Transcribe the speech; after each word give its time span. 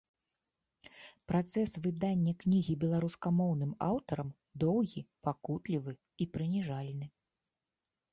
Працэс 1.31 1.71
выдання 1.87 2.31
кнігі 2.43 2.73
беларускамоўным 2.83 3.71
аўтарам 3.89 4.29
доўгі, 4.63 5.05
пакутлівы 5.29 5.93
і 6.25 6.29
прыніжальны. 6.39 7.07